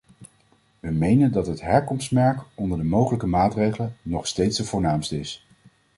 [0.79, 5.45] We menen dat het herkomstmerk, onder de mogelijke maatregelen, nog steeds de voornaamste is.